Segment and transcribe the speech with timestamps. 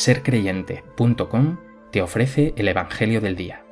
[0.00, 1.58] sercreyente.com
[1.90, 3.62] te ofrece el Evangelio del Día.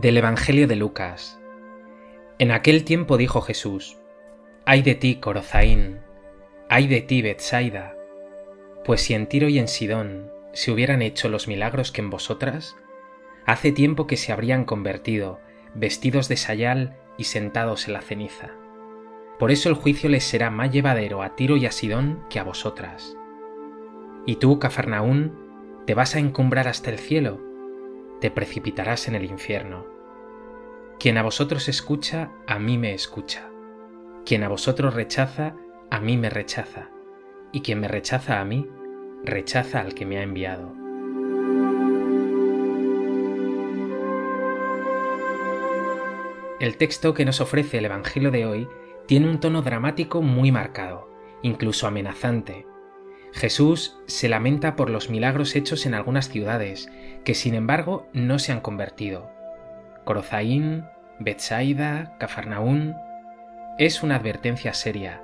[0.00, 1.38] Del Evangelio de Lucas.
[2.38, 3.98] En aquel tiempo dijo Jesús,
[4.64, 6.00] Ay de ti, Corozaín,
[6.70, 7.94] ay de ti, Betsaida,
[8.82, 12.76] pues si en Tiro y en Sidón se hubieran hecho los milagros que en vosotras,
[13.46, 15.40] hace tiempo que se habrían convertido,
[15.74, 18.50] vestidos de sayal y sentados en la ceniza.
[19.38, 22.44] Por eso el juicio les será más llevadero a Tiro y a Sidón que a
[22.44, 23.16] vosotras.
[24.26, 27.40] Y tú, Cafarnaún, te vas a encumbrar hasta el cielo,
[28.20, 29.86] te precipitarás en el infierno.
[30.98, 33.50] Quien a vosotros escucha, a mí me escucha.
[34.24, 35.54] Quien a vosotros rechaza,
[35.90, 36.90] a mí me rechaza.
[37.52, 38.68] Y quien me rechaza a mí,
[39.22, 40.85] rechaza al que me ha enviado.
[46.58, 48.68] El texto que nos ofrece el Evangelio de hoy
[49.06, 51.10] tiene un tono dramático muy marcado,
[51.42, 52.66] incluso amenazante.
[53.32, 56.88] Jesús se lamenta por los milagros hechos en algunas ciudades,
[57.24, 59.30] que sin embargo no se han convertido.
[60.04, 60.84] Corozaín,
[61.18, 62.94] Betsaida, Cafarnaún.
[63.78, 65.22] Es una advertencia seria,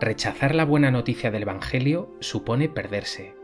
[0.00, 3.36] Rechazar la buena noticia del Evangelio supone perderse.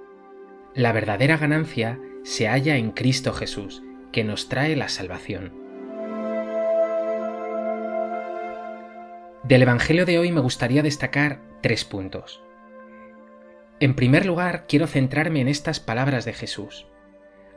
[0.74, 5.67] La verdadera ganancia se halla en Cristo Jesús, que nos trae la salvación.
[9.48, 12.42] Del Evangelio de hoy me gustaría destacar tres puntos.
[13.80, 16.86] En primer lugar, quiero centrarme en estas palabras de Jesús.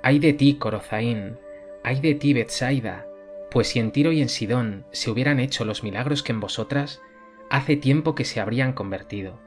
[0.02, 1.38] Ay de ti, Corozaín,
[1.84, 3.08] ay de ti, Betsaida,
[3.52, 7.02] pues si en Tiro y en Sidón se hubieran hecho los milagros que en vosotras,
[7.50, 9.42] hace tiempo que se habrían convertido.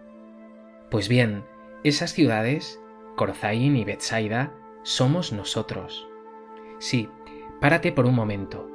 [0.91, 1.45] Pues bien,
[1.83, 2.78] esas ciudades,
[3.17, 6.06] Corzaín y Betsaida, somos nosotros.
[6.78, 7.09] Sí,
[7.62, 8.70] párate por un momento.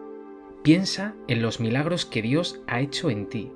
[0.63, 3.51] Piensa en los milagros que Dios ha hecho en ti.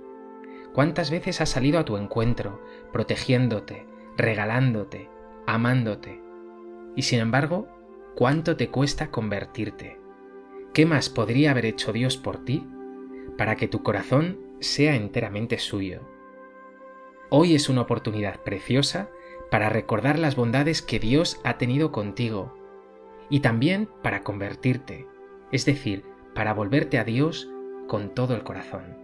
[0.74, 2.62] ¿Cuántas veces ha salido a tu encuentro,
[2.92, 3.86] protegiéndote,
[4.18, 5.10] regalándote,
[5.46, 6.22] amándote?
[6.96, 7.68] Y sin embargo,
[8.16, 10.00] ¿cuánto te cuesta convertirte?
[10.74, 12.68] ¿Qué más podría haber hecho Dios por ti
[13.38, 16.02] para que tu corazón sea enteramente suyo.
[17.30, 19.10] Hoy es una oportunidad preciosa
[19.52, 22.58] para recordar las bondades que Dios ha tenido contigo
[23.30, 25.08] y también para convertirte,
[25.52, 27.50] es decir, para volverte a Dios
[27.88, 29.03] con todo el corazón.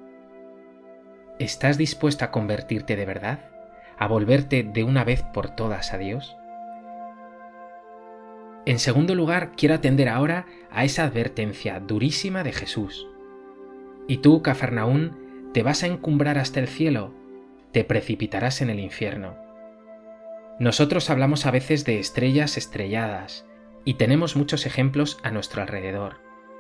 [1.40, 3.40] ¿Estás dispuesto a convertirte de verdad?
[3.98, 6.36] ¿A volverte de una vez por todas a Dios?
[8.66, 13.08] En segundo lugar, quiero atender ahora a esa advertencia durísima de Jesús.
[14.06, 17.14] Y tú, Cafarnaún, te vas a encumbrar hasta el cielo,
[17.72, 19.38] te precipitarás en el infierno.
[20.60, 23.46] Nosotros hablamos a veces de estrellas estrelladas,
[23.86, 26.18] y tenemos muchos ejemplos a nuestro alrededor.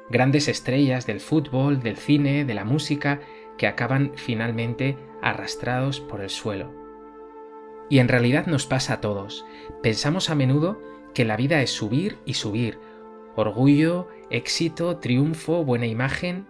[0.09, 3.19] Grandes estrellas del fútbol, del cine, de la música,
[3.59, 6.73] que acaban finalmente arrastrados por el suelo.
[7.89, 9.45] Y en realidad nos pasa a todos.
[9.83, 10.81] Pensamos a menudo
[11.13, 12.79] que la vida es subir y subir,
[13.35, 16.47] orgullo, éxito, triunfo, buena imagen,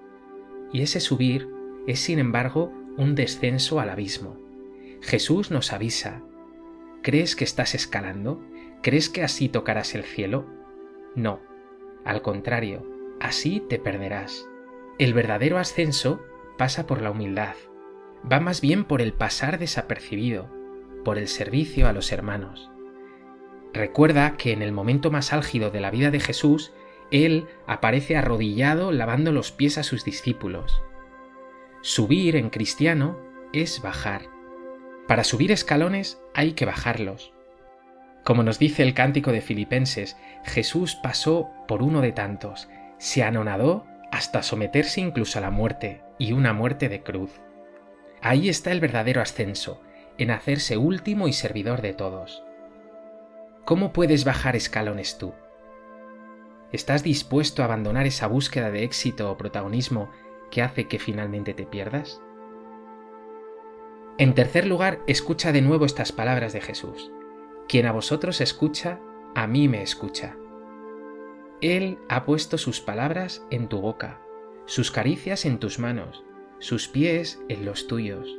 [0.71, 1.49] y ese subir
[1.87, 4.37] es sin embargo un descenso al abismo.
[5.01, 6.21] Jesús nos avisa.
[7.01, 8.39] ¿Crees que estás escalando?
[8.83, 10.45] ¿Crees que así tocarás el cielo?
[11.15, 11.39] No.
[12.05, 12.85] Al contrario,
[13.19, 14.47] así te perderás.
[14.99, 16.21] El verdadero ascenso
[16.59, 17.55] pasa por la humildad.
[18.29, 20.51] Va más bien por el pasar desapercibido,
[21.05, 22.69] por el servicio a los hermanos.
[23.73, 26.73] Recuerda que en el momento más álgido de la vida de Jesús,
[27.11, 30.83] Él aparece arrodillado lavando los pies a sus discípulos.
[31.81, 33.17] Subir en cristiano
[33.53, 34.23] es bajar.
[35.07, 37.33] Para subir escalones hay que bajarlos.
[38.25, 42.67] Como nos dice el cántico de Filipenses, Jesús pasó por uno de tantos,
[42.97, 47.39] se anonadó hasta someterse incluso a la muerte, y una muerte de cruz.
[48.21, 49.81] Ahí está el verdadero ascenso,
[50.17, 52.43] en hacerse último y servidor de todos.
[53.65, 55.33] ¿Cómo puedes bajar escalones tú?
[56.71, 60.09] ¿Estás dispuesto a abandonar esa búsqueda de éxito o protagonismo
[60.51, 62.21] que hace que finalmente te pierdas?
[64.17, 67.11] En tercer lugar, escucha de nuevo estas palabras de Jesús.
[67.69, 68.99] Quien a vosotros escucha,
[69.33, 70.35] a mí me escucha.
[71.61, 74.21] Él ha puesto sus palabras en tu boca,
[74.65, 76.23] sus caricias en tus manos,
[76.59, 78.29] sus pies en los tuyos.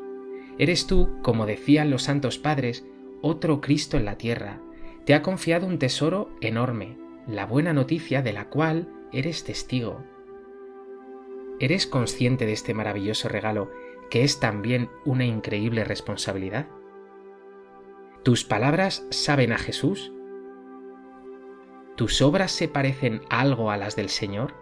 [0.59, 2.85] Eres tú, como decían los santos padres,
[3.21, 4.61] otro Cristo en la tierra.
[5.05, 6.97] Te ha confiado un tesoro enorme,
[7.27, 10.03] la buena noticia de la cual eres testigo.
[11.59, 13.71] ¿Eres consciente de este maravilloso regalo
[14.09, 16.69] que es también una increíble responsabilidad?
[18.23, 20.13] ¿Tus palabras saben a Jesús?
[22.01, 24.55] ¿Tus obras se parecen algo a las del Señor?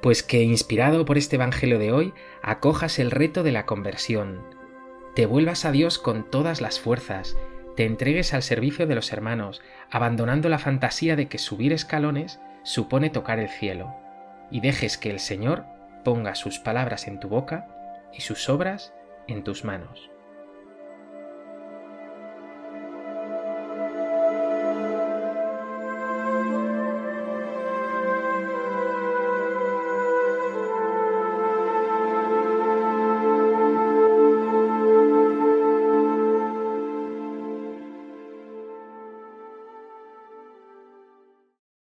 [0.00, 4.44] Pues que, inspirado por este Evangelio de hoy, acojas el reto de la conversión,
[5.16, 7.36] te vuelvas a Dios con todas las fuerzas,
[7.74, 9.60] te entregues al servicio de los hermanos,
[9.90, 13.92] abandonando la fantasía de que subir escalones supone tocar el cielo,
[14.52, 15.64] y dejes que el Señor
[16.04, 17.66] ponga sus palabras en tu boca
[18.16, 18.94] y sus obras
[19.26, 20.08] en tus manos.